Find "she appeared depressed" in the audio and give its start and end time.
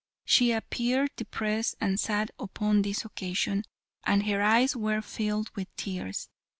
0.25-1.75